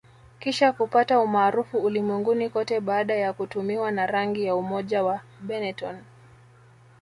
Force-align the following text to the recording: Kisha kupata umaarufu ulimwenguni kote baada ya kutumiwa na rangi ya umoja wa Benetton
Kisha 0.39 0.71
kupata 0.71 1.19
umaarufu 1.19 1.77
ulimwenguni 1.77 2.49
kote 2.49 2.79
baada 2.79 3.15
ya 3.15 3.33
kutumiwa 3.33 3.91
na 3.91 4.05
rangi 4.07 4.45
ya 4.45 4.55
umoja 4.55 5.03
wa 5.03 5.21
Benetton 5.41 5.99